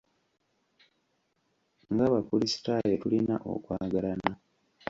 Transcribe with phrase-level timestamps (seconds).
[1.91, 4.31] Ng'Abakrisitaayo, tulina okwagalana.